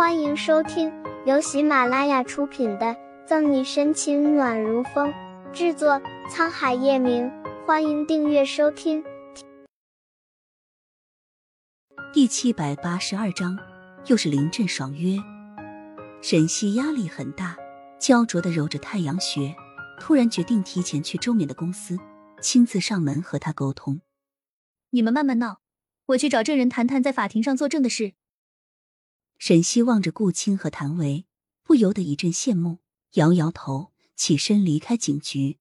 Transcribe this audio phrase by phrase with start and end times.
[0.00, 0.90] 欢迎收听
[1.26, 2.86] 由喜马拉雅出品的
[3.26, 5.12] 《赠你深情暖如风》，
[5.52, 7.30] 制作沧海夜明。
[7.66, 9.04] 欢迎订阅收听。
[12.14, 13.58] 第七百八十二章，
[14.06, 15.18] 又是临阵爽约。
[16.22, 17.54] 沈西压力很大，
[17.98, 19.54] 焦灼的揉着太阳穴，
[20.00, 21.98] 突然决定提前去周冕的公司，
[22.40, 24.00] 亲自上门和他沟通。
[24.92, 25.60] 你们慢慢闹，
[26.06, 28.14] 我去找证人谈谈在法庭上作证的事。
[29.40, 31.24] 沈西望着顾青和谭维，
[31.62, 32.80] 不由得一阵羡慕，
[33.12, 35.58] 摇摇头，起身离开警局。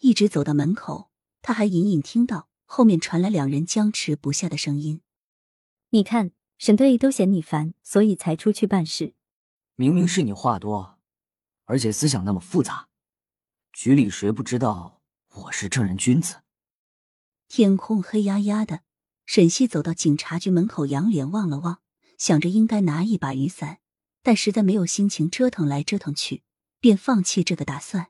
[0.00, 1.10] 一直走到门口，
[1.40, 5.00] 他还隐隐听到后面传来两人僵持不下的声音
[5.88, 9.14] ：“你看，沈队都嫌你烦，所以才出去办事。
[9.76, 10.98] 明明是你话多，
[11.64, 12.90] 而且思想那么复杂，
[13.72, 15.00] 局里谁不知道
[15.30, 16.42] 我是正人君子？”
[17.48, 18.82] 天空黑压压的，
[19.24, 21.80] 沈西走到警察局门口，仰脸望了望。
[22.18, 23.78] 想着应该拿一把雨伞，
[24.22, 26.42] 但实在没有心情折腾来折腾去，
[26.80, 28.08] 便放弃这个打算。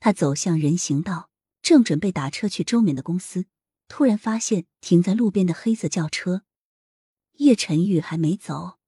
[0.00, 1.30] 他走向人行道，
[1.62, 3.46] 正准备打车去周敏的公司，
[3.86, 6.42] 突然发现停在路边的黑色轿车，
[7.34, 8.78] 叶晨玉还没走。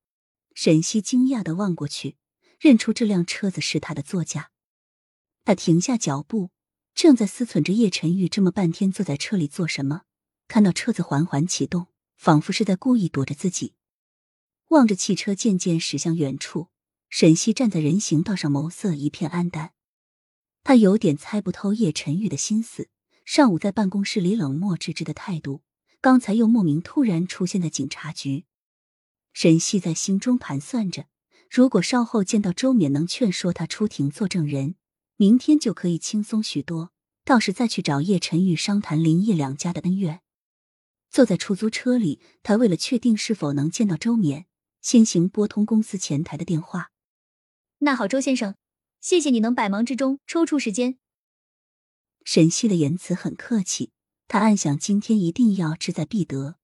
[0.53, 2.17] 沈西惊讶的望过去，
[2.59, 4.51] 认出这辆车子是他的座驾。
[5.43, 6.49] 他停下脚步，
[6.93, 10.03] 正在思忖着叶晨玉这么半天坐在车里做什么，
[10.47, 13.75] 看到车子缓缓启动，仿佛是在故意躲着自己。
[14.69, 16.69] 望着汽车渐渐驶向远处，
[17.09, 19.73] 沈西站在人行道上，眸色一片黯淡。
[20.63, 22.89] 他有点猜不透叶晨玉的心思。
[23.23, 25.63] 上午在办公室里冷漠置之的态度，
[25.99, 28.45] 刚才又莫名突然出现在警察局。
[29.33, 31.07] 沈西在心中盘算着：
[31.49, 34.75] 如果稍后见到周冕，能劝说他出庭做证人，
[35.17, 36.91] 明天就可以轻松许多。
[37.23, 40.21] 到时再去找叶晨玉商谈林叶两家的恩怨。
[41.09, 44.45] 坐在出租车里，他为了确定是否能见到周冕。
[44.85, 46.91] 先行拨通公司前台的电话。
[47.79, 48.53] 那好，周先生，
[49.01, 50.99] 谢谢你能百忙之中抽出时间。
[52.23, 53.89] 沈西的言辞很客气，
[54.27, 56.57] 他暗想今天一定要志在必得。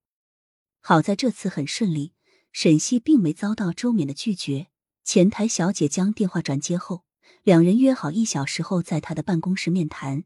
[0.82, 2.14] 好在这次很顺利，
[2.52, 4.68] 沈西并没遭到周冕的拒绝。
[5.04, 7.04] 前台小姐将电话转接后，
[7.42, 10.26] 两人约好一小时后在他的办公室面谈。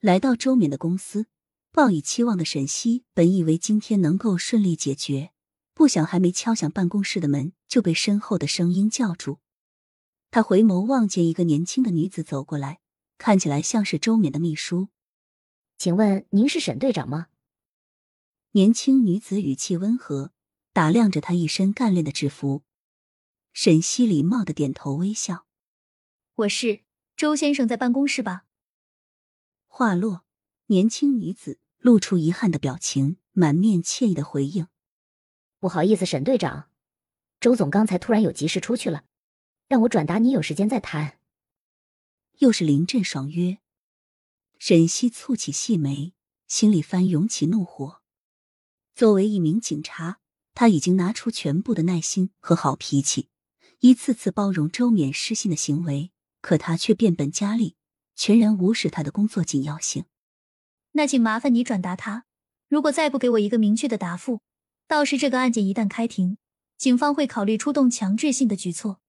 [0.00, 1.24] 来到周冕的公司，
[1.72, 5.30] 抱以期望的沈西本以为今天能够顺利解决。
[5.78, 9.38] 不想还没敲响办公室的门，就被身后的声音叫住。
[10.28, 12.80] 他回眸望见一个年轻的女子走过来，
[13.16, 14.88] 看起来像是周勉的秘书。
[15.76, 17.28] 请问您是沈队长吗？
[18.50, 20.32] 年轻女子语气温和，
[20.72, 22.64] 打量着他一身干练的制服。
[23.52, 25.46] 沈西礼貌的点头微笑
[26.34, 26.80] ：“我是
[27.16, 28.46] 周先生在办公室吧？”
[29.68, 30.24] 话落，
[30.66, 34.66] 年轻女子露出遗憾的表情，满面歉意的回应。
[35.60, 36.70] 不好意思，沈队长，
[37.40, 39.04] 周总刚才突然有急事出去了，
[39.66, 41.18] 让我转达你有时间再谈。
[42.38, 43.58] 又是临阵爽约，
[44.60, 46.14] 沈西蹙起细眉，
[46.46, 48.00] 心里翻涌起怒火。
[48.94, 50.20] 作为一名警察，
[50.54, 53.28] 他已经拿出全部的耐心和好脾气，
[53.80, 57.74] 一次次包容周冕失信的行为，可他却变本加厉，
[58.14, 60.04] 全然无视他的工作紧要性。
[60.92, 62.26] 那请麻烦你转达他，
[62.68, 64.40] 如果再不给我一个明确的答复。
[64.88, 66.38] 倒是这个案件一旦开庭，
[66.78, 69.02] 警方会考虑出动强制性的举措。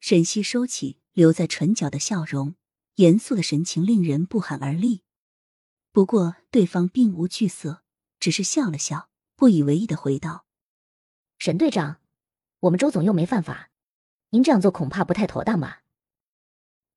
[0.00, 2.54] 沈西收起留在唇角的笑容，
[2.94, 5.02] 严肃的神情令人不寒而栗。
[5.92, 7.82] 不过对方并无惧色，
[8.18, 10.46] 只是笑了笑，不以为意的回道
[11.38, 12.00] ：“沈队长，
[12.60, 13.70] 我们周总又没犯法，
[14.30, 15.82] 您这样做恐怕不太妥当吧？”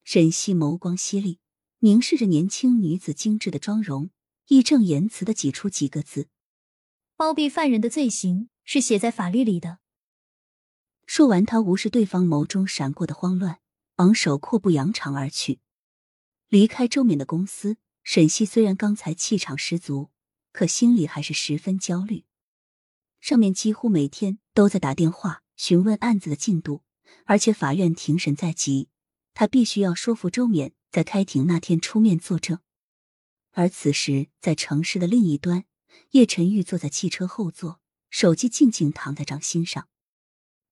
[0.05, 1.41] 沈西眸光犀利，
[1.79, 4.09] 凝视着年轻女子精致的妆容，
[4.47, 6.29] 义正言辞的挤出几个字。
[7.17, 9.79] 包庇犯人的罪行是写在法律里的。
[11.07, 13.59] 说完，他无视对方眸中闪过的慌乱，
[13.95, 15.59] 昂首阔步扬长而去。
[16.47, 20.11] 离开周冕的公司，沈西虽然刚才气场十足，
[20.51, 22.25] 可心里还是十分焦虑。
[23.19, 26.83] 上面几乎每天都在打电话询问案子的进度，
[27.25, 28.89] 而且法院庭审在即，
[29.33, 32.59] 他必须要说服周冕在开庭那天出面作证。
[33.53, 35.65] 而此时，在城市的另一端。
[36.11, 37.79] 叶晨玉坐在汽车后座，
[38.09, 39.87] 手机静静躺在掌心上。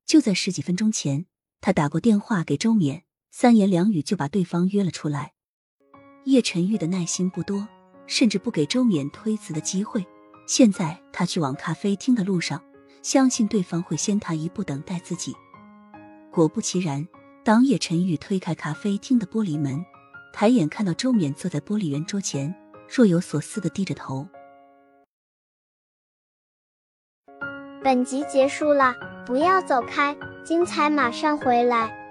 [0.05, 1.25] 就在十几分钟前，
[1.61, 5.33] 他打过电话给周冕，三言两语就把对方约了出来。
[6.25, 7.67] 叶晨玉的耐心不多，
[8.07, 10.05] 甚至不给周冕推辞的机会。
[10.47, 12.63] 现在他去往咖啡厅的路上，
[13.01, 15.33] 相信对方会先他一步等待自己。
[16.31, 17.07] 果不其然，
[17.43, 19.83] 当叶晨玉推开咖啡厅的玻璃门，
[20.33, 22.53] 抬眼看到周冕坐在玻璃圆桌前，
[22.87, 24.27] 若有所思的低着头。
[27.85, 28.95] 本集结束了，
[29.27, 32.04] 不要走开，精彩马上回来。